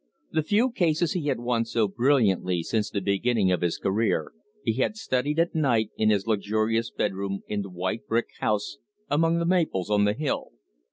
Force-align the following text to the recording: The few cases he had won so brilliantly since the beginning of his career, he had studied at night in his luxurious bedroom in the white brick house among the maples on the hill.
The 0.31 0.41
few 0.41 0.71
cases 0.71 1.11
he 1.13 1.27
had 1.27 1.39
won 1.39 1.63
so 1.63 1.87
brilliantly 1.87 2.63
since 2.63 2.89
the 2.89 3.01
beginning 3.01 3.51
of 3.51 3.61
his 3.61 3.77
career, 3.77 4.33
he 4.63 4.73
had 4.77 4.97
studied 4.97 5.37
at 5.37 5.53
night 5.53 5.91
in 5.95 6.09
his 6.09 6.25
luxurious 6.25 6.89
bedroom 6.89 7.43
in 7.47 7.61
the 7.61 7.69
white 7.69 8.07
brick 8.07 8.29
house 8.39 8.79
among 9.11 9.37
the 9.37 9.45
maples 9.45 9.91
on 9.91 10.05
the 10.05 10.13
hill. 10.15 10.53